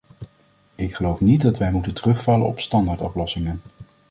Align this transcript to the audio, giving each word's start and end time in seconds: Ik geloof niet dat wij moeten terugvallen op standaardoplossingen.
Ik 0.75 0.95
geloof 0.95 1.19
niet 1.21 1.41
dat 1.41 1.57
wij 1.57 1.71
moeten 1.71 1.93
terugvallen 1.93 2.47
op 2.47 2.59
standaardoplossingen. 2.59 3.61